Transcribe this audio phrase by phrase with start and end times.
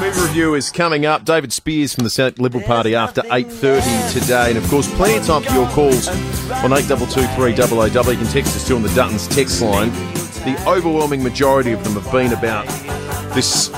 [0.00, 1.24] Movie review is coming up.
[1.24, 4.50] David Speirs from the Senate Liberal Party after 8.30 today.
[4.50, 7.50] And, of course, plenty of time for your calls on 8223
[8.12, 9.90] You can text us too on the Duttons text line.
[10.44, 12.66] The overwhelming majority of them have been about
[13.34, 13.72] this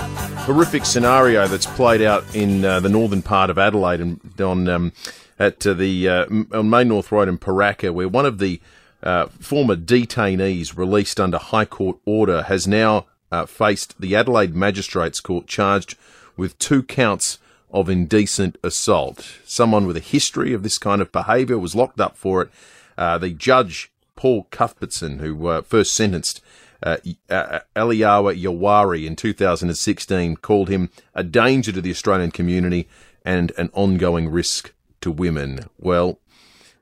[0.44, 4.92] horrific scenario that's played out in uh, the northern part of Adelaide and on um,
[5.38, 8.60] at uh, the uh, on Main North Road in Pooraka, where one of the
[9.02, 15.20] uh, former detainees released under High Court order has now uh, faced the Adelaide Magistrates
[15.20, 15.96] Court charged
[16.36, 17.38] with two counts
[17.72, 19.38] of indecent assault.
[19.44, 22.50] Someone with a history of this kind of behaviour was locked up for it.
[22.98, 26.40] Uh, the judge, Paul Cuthbertson, who uh, first sentenced
[26.82, 26.96] uh,
[27.28, 32.88] uh Yawari in 2016, called him a danger to the Australian community
[33.24, 35.66] and an ongoing risk to women.
[35.78, 36.18] Well,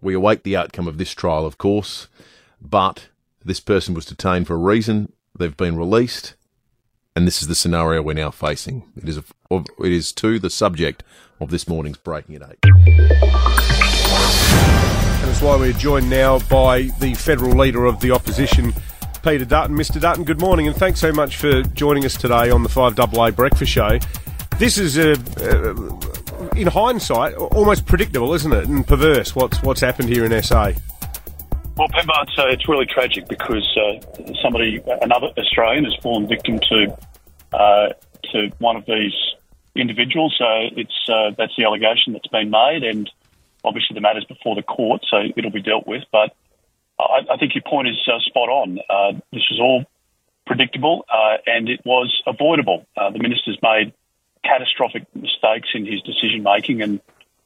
[0.01, 2.09] we await the outcome of this trial, of course,
[2.61, 3.09] but
[3.45, 5.13] this person was detained for a reason.
[5.37, 6.35] They've been released,
[7.19, 8.85] and this is the scenario we're now facing.
[8.97, 11.03] It is, a, it is to the subject
[11.41, 12.59] of this morning's Breaking at 8.
[15.23, 18.73] And it's why we're joined now by the federal leader of the opposition,
[19.25, 19.77] Peter Dutton.
[19.77, 20.01] Mr.
[20.01, 23.73] Dutton, good morning, and thanks so much for joining us today on the 5AA Breakfast
[23.73, 23.99] Show.
[24.61, 28.69] This is a, a in hindsight, almost predictable, isn't it?
[28.69, 30.71] And perverse what's what's happened here in SA.
[31.79, 34.01] Well, Penbo, it's, uh, it's really tragic because uh,
[34.43, 36.99] somebody, another Australian, has fallen victim to
[37.53, 37.89] uh,
[38.33, 39.15] to one of these
[39.77, 40.35] individuals.
[40.37, 40.45] So
[40.77, 43.09] it's uh, that's the allegation that's been made, and
[43.63, 46.03] obviously the matter's before the court, so it'll be dealt with.
[46.11, 46.35] But
[46.99, 48.81] I, I think your point is uh, spot on.
[49.33, 49.85] this was all
[50.47, 51.07] predictable,
[51.47, 52.87] and it was avoidable.
[52.97, 53.93] the minister's made
[54.43, 56.83] catastrophic mistakes in his decision making.
[56.83, 57.01] And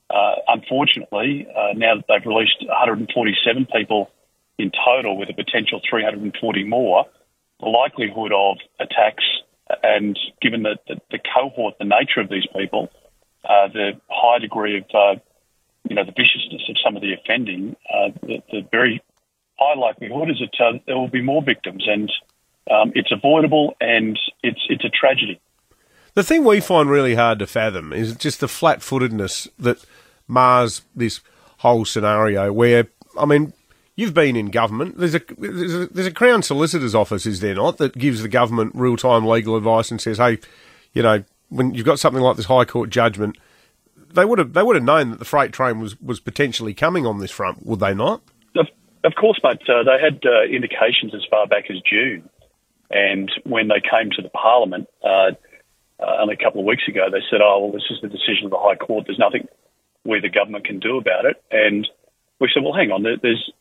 [0.09, 4.11] uh, unfortunately, uh, now that they've released 147 people
[4.63, 7.05] in total with a potential 340 more,
[7.61, 9.25] the likelihood of attacks
[9.83, 12.91] and given the, the, the cohort, the nature of these people,
[13.45, 15.21] uh, the high degree of, uh,
[15.89, 19.03] you know, the viciousness of some of the offending, uh, the, the, very
[19.59, 22.11] high likelihood is that uh, there will be more victims, and
[22.71, 25.41] um, it's avoidable and it's it's a tragedy.
[26.15, 29.85] The thing we find really hard to fathom is just the flat footedness that
[30.29, 31.21] mars this
[31.59, 33.53] whole scenario where, I mean,
[33.97, 34.99] you've been in government.
[34.99, 38.29] There's a, there's a, there's a Crown Solicitor's Office, is there not, that gives the
[38.29, 40.39] government real time legal advice and says, hey,
[40.93, 43.37] you know, when you've got something like this High Court judgment,
[44.15, 47.07] they would have they would have known that the freight train was, was potentially coming
[47.07, 48.23] on this front, would they not?
[48.57, 48.69] Of,
[49.05, 52.29] of course, but Uh, they had uh, indications as far back as June,
[52.91, 55.33] and when they came to the Parliament, uh,
[55.99, 58.45] uh, only a couple of weeks ago, they said, oh, well, this is the decision
[58.45, 59.05] of the High Court.
[59.07, 59.47] There's nothing
[60.05, 61.43] we, the government, can do about it.
[61.51, 61.89] And
[62.41, 63.53] we said, well, hang on, there's, there's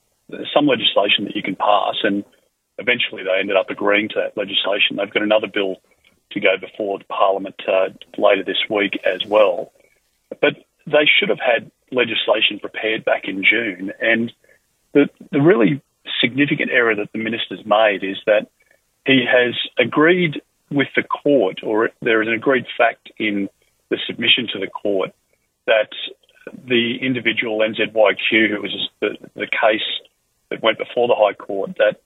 [0.54, 1.96] some legislation that you can pass.
[2.04, 2.24] And
[2.78, 4.98] eventually they ended up agreeing to that legislation.
[4.98, 5.78] They've got another bill
[6.32, 9.72] to go before the Parliament uh, later this week as well.
[10.42, 10.56] But
[10.88, 13.92] they should have had legislation prepared back in June.
[14.02, 14.32] And
[14.94, 15.82] the, the really
[16.20, 18.48] significant error that the minister's made is that
[19.06, 23.50] he has agreed with the court, or there is an agreed fact in
[23.90, 25.14] the submission to the court
[25.68, 25.90] that
[26.66, 29.82] the individual NZYQ, who was the, the case
[30.62, 32.02] went before the High Court, that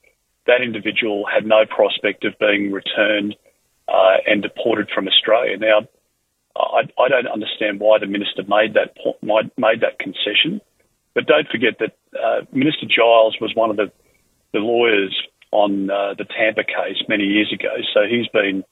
[0.48, 3.36] that individual had no prospect of being returned
[3.88, 5.58] uh, and deported from Australia.
[5.58, 5.88] Now,
[6.56, 8.96] I, I, don't understand why the minister made that
[9.58, 10.62] made that concession,
[11.14, 13.92] but don't forget that uh, Minister Giles was one of the,
[14.54, 15.16] the lawyers
[15.52, 17.76] on uh, the Tampa case many years ago.
[17.94, 18.64] So he's been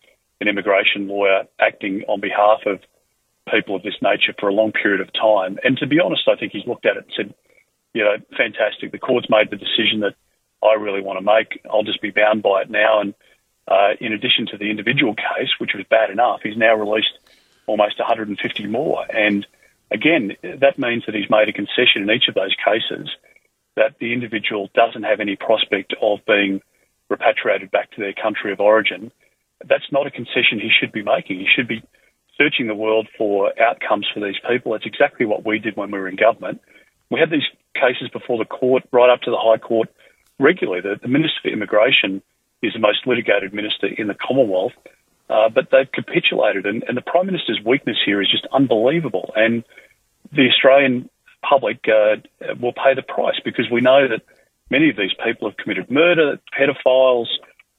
[0.41, 2.79] an immigration lawyer acting on behalf of
[3.51, 5.57] people of this nature for a long period of time.
[5.63, 7.35] And to be honest, I think he's looked at it and said,
[7.93, 8.91] you know, fantastic.
[8.91, 10.15] The court's made the decision that
[10.63, 11.61] I really want to make.
[11.69, 13.01] I'll just be bound by it now.
[13.01, 13.13] And
[13.67, 17.17] uh, in addition to the individual case, which was bad enough, he's now released
[17.67, 19.05] almost 150 more.
[19.09, 19.45] And
[19.91, 23.09] again, that means that he's made a concession in each of those cases
[23.75, 26.61] that the individual doesn't have any prospect of being
[27.09, 29.11] repatriated back to their country of origin,
[29.67, 31.39] that's not a concession he should be making.
[31.39, 31.81] He should be
[32.37, 34.73] searching the world for outcomes for these people.
[34.73, 36.61] That's exactly what we did when we were in government.
[37.09, 39.89] We had these cases before the court, right up to the High Court,
[40.39, 40.81] regularly.
[40.81, 42.21] The, the Minister for Immigration
[42.61, 44.73] is the most litigated minister in the Commonwealth,
[45.29, 46.65] uh, but they've capitulated.
[46.65, 49.33] And, and, the Prime Minister's weakness here is just unbelievable.
[49.35, 49.63] And
[50.31, 51.09] the Australian
[51.41, 52.17] public uh,
[52.59, 54.21] will pay the price because we know that
[54.73, 57.27] Many of these people have committed murder, pedophiles,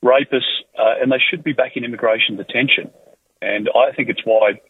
[0.05, 2.93] rapists, uh, and they should be back in immigration detention.
[3.43, 4.61] And I think it's why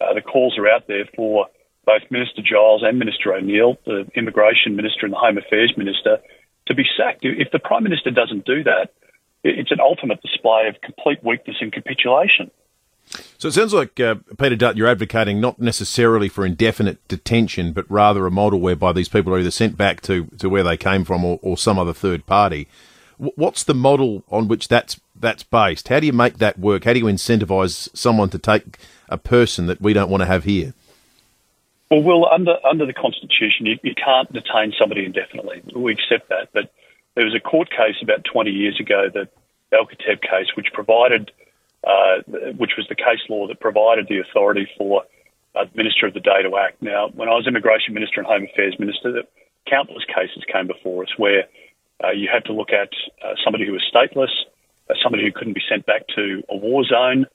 [0.00, 1.46] uh, the calls are out there for
[1.84, 6.18] both Minister Giles and Minister O'Neill, the Immigration Minister and the Home Affairs Minister,
[6.66, 7.20] to be sacked.
[7.22, 8.92] If the Prime Minister doesn't do that,
[9.44, 12.50] it's an ultimate display of complete weakness and capitulation.
[13.36, 17.90] So it sounds like, uh, Peter Dutt, you're advocating not necessarily for indefinite detention, but
[17.90, 21.04] rather a model whereby these people are either sent back to, to where they came
[21.04, 22.68] from or, or some other third party.
[23.18, 25.88] W- what's the model on which that's that's based?
[25.88, 26.84] How do you make that work?
[26.84, 30.44] How do you incentivise someone to take a person that we don't want to have
[30.44, 30.72] here?
[31.92, 35.60] Well, Will, under under the Constitution, you, you can't detain somebody indefinitely.
[35.76, 36.72] We accept that, but
[37.14, 39.28] there was a court case about 20 years ago, the
[39.76, 41.30] Al-Kateb case, which provided,
[41.84, 42.24] uh,
[42.56, 45.02] which was the case law that provided the authority for
[45.54, 46.80] uh, the Minister of the Day to act.
[46.80, 49.24] Now, when I was Immigration Minister and Home Affairs Minister,
[49.68, 51.44] countless cases came before us where
[52.02, 52.88] uh, you had to look at
[53.22, 54.32] uh, somebody who was stateless,
[54.88, 57.26] uh, somebody who couldn't be sent back to a war zone.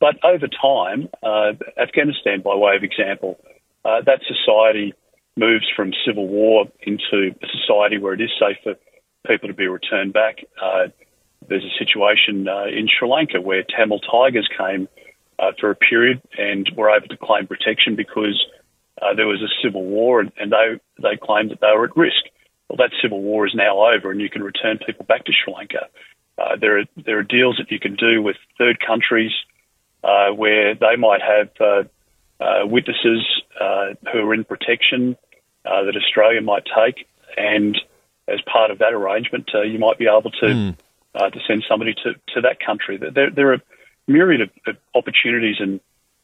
[0.00, 3.38] But over time, uh, Afghanistan, by way of example,
[3.84, 4.94] uh, that society
[5.36, 8.74] moves from civil war into a society where it is safe for
[9.26, 10.38] people to be returned back.
[10.60, 10.88] Uh,
[11.48, 14.88] there's a situation uh, in Sri Lanka where Tamil Tigers came
[15.38, 18.44] uh, for a period and were able to claim protection because
[19.00, 21.96] uh, there was a civil war and, and, they they claimed that they were at
[21.96, 22.22] risk.
[22.68, 25.52] Well, that civil war is now over, and you can return people back to Sri
[25.54, 25.88] Lanka.
[26.36, 29.32] Uh, there are there are deals that you can do with third countries
[30.36, 31.88] where they might have
[32.70, 35.16] witnesses who are in protection
[35.64, 37.76] that Australia might take and
[38.30, 40.76] as part of that arrangement, uh, you might be able to mm.
[41.14, 42.96] uh, to send somebody to, to that country.
[42.96, 43.62] There, there are a
[44.06, 45.80] myriad of, of opportunities and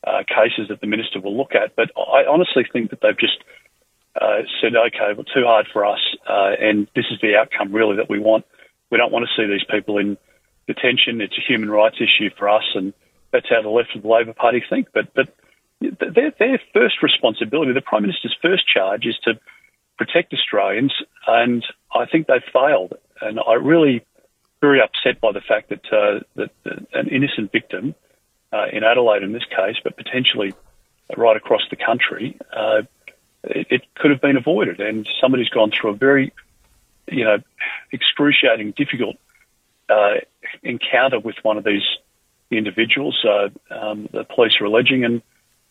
[0.07, 3.39] uh, cases that the minister will look at, but I honestly think that they've just
[4.21, 5.99] uh, said, okay, well, too hard for us,
[6.29, 8.45] uh, and this is the outcome really that we want.
[8.91, 10.17] We don't want to see these people in
[10.69, 11.21] detention.
[11.21, 12.95] It's a human rights issue for us, and
[13.33, 14.89] that's how the left of the Labor Party think.
[14.95, 15.35] But but
[15.81, 19.39] their, their first responsibility, the Prime Minister's first charge, is to
[19.99, 20.93] protect Australians,
[21.27, 21.65] and
[21.95, 22.95] I think they've failed.
[23.21, 24.05] And I'm really
[24.61, 26.51] very upset by the fact that uh, that,
[26.93, 27.95] an innocent victim
[28.53, 30.55] uh, in Adelaide, in this case, but potentially
[31.17, 32.83] right across the country, uh,
[33.45, 34.81] it, it, could have been avoided.
[34.81, 36.33] And somebody's gone through a very,
[37.11, 37.39] you know,
[37.93, 39.17] excruciating, difficult
[39.89, 40.15] uh,
[40.63, 41.85] encounter with one of these
[42.51, 43.25] individuals.
[43.25, 45.23] Uh, um, the police are alleging, and,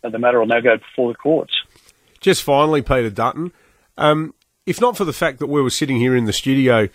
[0.05, 1.53] and the matter will now go before the courts.
[2.21, 3.51] Just finally, Peter Dutton.
[3.97, 4.33] Um,
[4.65, 6.89] if not for the fact that we were sitting here in the studio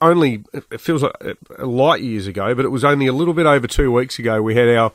[0.00, 1.14] only, it feels like
[1.58, 4.54] light years ago, but it was only a little bit over two weeks ago, we
[4.54, 4.92] had our,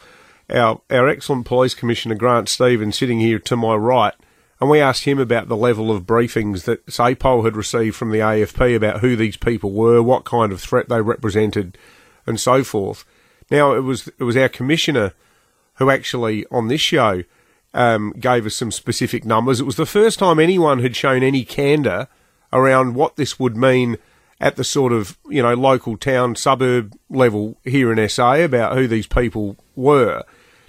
[0.50, 4.14] our, our excellent police commissioner, Grant Stevens, sitting here to my right,
[4.60, 8.20] and we asked him about the level of briefings that SAPOL had received from the
[8.20, 11.78] AFP about who these people were, what kind of threat they represented,
[12.26, 13.06] and so forth.
[13.52, 15.14] Now, it was, it was our commissioner
[15.76, 17.24] who actually, on this show,
[17.74, 19.60] um, gave us some specific numbers.
[19.60, 22.08] It was the first time anyone had shown any candour
[22.54, 23.98] around what this would mean
[24.40, 28.88] at the sort of you know local town suburb level here in SA about who
[28.88, 30.24] these people were.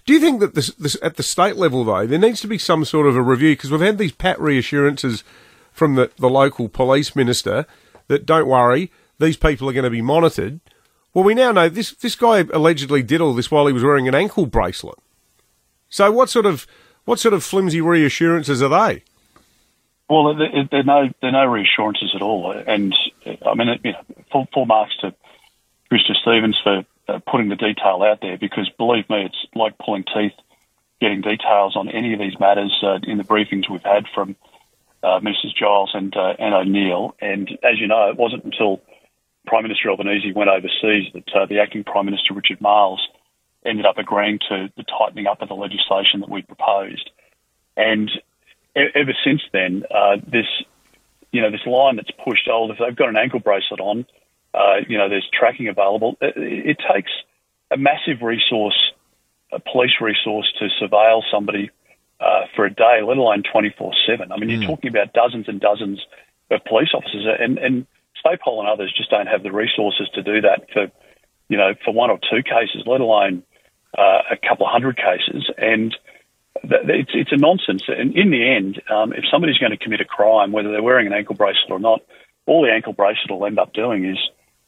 [0.05, 2.59] Do you think that this, this, at the state level though there needs to be
[2.59, 5.25] some sort of a review because we've had these pat reassurances
[5.73, 7.67] from the, the local police minister
[8.09, 10.61] that don't worry these people are going to be monitored.
[11.17, 14.07] Well, we now know this this guy allegedly did all this while he was wearing
[14.07, 14.99] an ankle bracelet.
[15.89, 16.67] So what sort of
[17.07, 19.03] what sort of flimsy reassurances are they?
[20.11, 24.67] Well, they're, no they're no reassurances at all, and I mean, you know, full, full
[24.67, 25.15] marks to
[25.91, 26.15] Mr.
[26.21, 30.35] Stevens for uh, putting the detail out there because believe me, it's like pulling teeth
[31.01, 34.37] getting details on any of these matters uh, in the briefings we've had from
[35.03, 37.17] uh, Ministers Giles and uh, and O'Neill.
[37.23, 38.83] And as you know, it wasn't until
[39.47, 43.01] Prime Minister Albanese went overseas that uh, the acting Prime Minister Richard Marles
[43.65, 47.11] ended up agreeing to the tightening up of the legislation that we proposed.
[47.77, 48.11] And
[48.77, 50.47] ever since then, uh, this
[51.33, 52.49] you know this line that's pushed.
[52.51, 54.07] Oh, if they've got an ankle bracelet on,
[54.55, 56.17] uh, you know, there's tracking available.
[56.21, 57.11] It, it takes
[57.71, 58.93] a massive resource,
[59.53, 61.71] a police resource, to surveil somebody
[62.21, 63.93] uh, for a day, let alone 24/7.
[64.09, 64.53] I mean, mm.
[64.53, 64.67] you're hmm.
[64.67, 66.01] talking about dozens and dozens
[66.51, 67.87] of police officers, and and
[68.25, 70.91] SAPOL and others just don't have the resources to do that for,
[71.49, 73.43] you know, for one or two cases, let alone
[73.97, 75.97] uh, a couple of hundred cases, and
[76.63, 77.85] it's, it's a nonsense.
[77.89, 81.07] And in the end, um, if somebody's going to commit a crime, whether they're wearing
[81.07, 82.01] an ankle bracelet or not,
[82.47, 84.19] all the ankle bracelet will end up doing is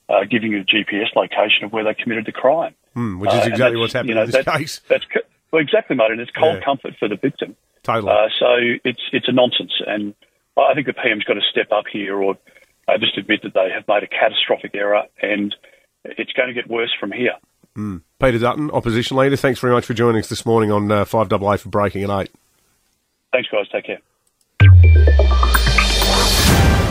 [0.09, 2.75] uh, giving you a GPS location of where they committed the crime.
[2.97, 4.81] Mm, which is uh, exactly what's happening you know, in this that, case.
[4.89, 5.05] That's
[5.53, 6.65] well, exactly, mate, and it's cold yeah.
[6.65, 7.57] comfort for the victim.
[7.83, 8.13] Totally.
[8.13, 8.47] Uh, so
[8.85, 10.15] it's it's a nonsense, and
[10.57, 12.37] I think the PM's got to step up here, or
[12.89, 15.55] uh, just admit that they have made a catastrophic error, and
[16.05, 17.35] it's going to get worse from here.
[17.77, 18.03] Mm.
[18.19, 21.61] Peter Dutton, opposition leader, thanks very much for joining us this morning on uh, 5AA
[21.61, 22.31] for Breaking at 8.
[23.33, 23.69] Thanks, guys.
[23.71, 23.99] Take care.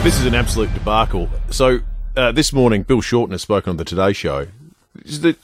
[0.03, 1.29] This is an absolute debacle.
[1.49, 1.79] So,
[2.15, 4.47] uh, this morning, Bill Shorten has spoken on the Today Show.
[4.95, 5.35] The,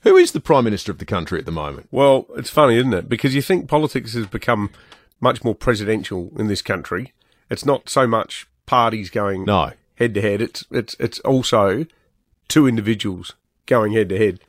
[0.00, 1.88] Who is the Prime Minister of the country at the moment?
[1.90, 3.08] Well, it's funny, isn't it?
[3.08, 4.70] Because you think politics has become
[5.20, 7.12] much more presidential in this country.
[7.50, 9.72] It's not so much parties going No.
[9.96, 10.40] head to head.
[10.42, 11.86] It's it's it's also
[12.48, 13.34] two individuals
[13.66, 14.40] going head to head.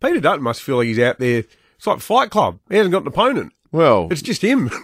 [0.00, 1.44] Peter Dutton must feel like he's out there.
[1.76, 2.58] It's like Fight Club.
[2.68, 3.52] He hasn't got an opponent.
[3.72, 4.70] Well, It's just him.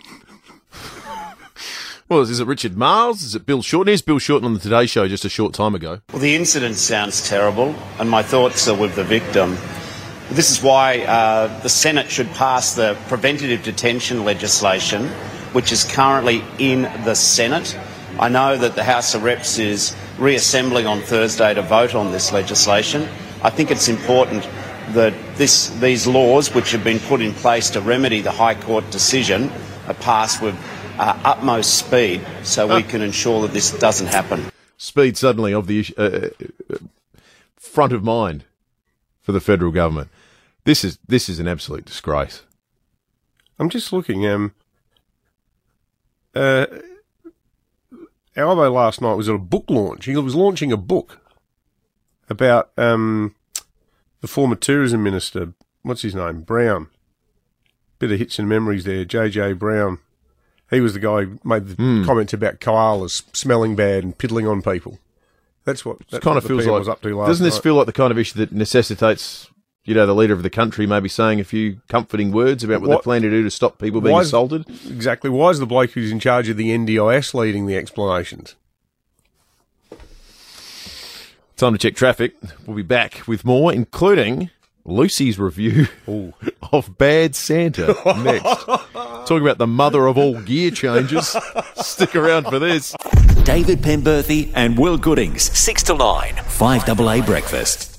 [2.09, 3.23] well, is it Richard Marles?
[3.23, 3.89] Is it Bill Shorten?
[3.89, 6.01] Here's Bill Shorten on the Today Show just a short time ago.
[6.13, 9.57] Well, the incident sounds terrible, and my thoughts are with the victim.
[10.31, 15.09] This is why uh, the Senate should pass the preventative detention legislation,
[15.53, 17.79] which is currently in the Senate.
[18.21, 22.33] I know that the House of Reps is reassembling on Thursday to vote on this
[22.33, 23.09] legislation.
[23.45, 24.43] I think it's important
[24.95, 28.91] that this, these laws, which have been put in place to remedy the High Court
[28.91, 29.53] decision,
[29.87, 30.57] are passed with
[30.99, 34.51] uh, utmost speed so we can ensure that this doesn't happen.
[34.77, 36.31] Speed suddenly of the issue, uh,
[36.75, 36.79] uh,
[37.57, 38.45] front of mind
[39.21, 40.09] for the federal government.
[40.65, 42.43] This is this is an absolute disgrace.
[43.59, 44.27] I'm just looking.
[44.27, 44.55] Um,
[46.35, 46.67] uh,
[48.39, 50.05] Albo last night was at a book launch.
[50.05, 51.21] He was launching a book
[52.31, 53.35] about um,
[54.21, 55.55] the former tourism minister.
[55.83, 56.43] What's his name?
[56.43, 56.89] Brown.
[57.99, 59.05] Bit of hits and memories there.
[59.05, 59.99] JJ Brown.
[60.71, 64.63] He was the guy who made the comments about koalas smelling bad and piddling on
[64.63, 64.99] people.
[65.65, 66.01] That's what.
[66.01, 66.79] It That's kind of feels like.
[66.79, 67.63] was up to last doesn't this night.
[67.63, 69.51] feel like the kind of issue that necessitates,
[69.89, 72.91] you know, the leader of the country maybe saying a few comforting words about what,
[72.91, 74.67] What- they plan to do to stop people being Why is- assaulted?
[74.87, 75.31] exactly?
[75.31, 78.55] Why is the bloke who's in charge of the NDIS leading the explanations?
[81.57, 82.35] Time to check traffic.
[82.67, 84.51] We'll be back with more, including
[84.85, 85.89] Lucy's review
[86.73, 88.65] of Bad Santa next.
[88.67, 91.35] Talking about the mother of all gear changes.
[91.77, 92.95] Stick around for this.
[93.45, 97.98] David Penberthy and Will Goodings, 6 to 9, 5AA Breakfast.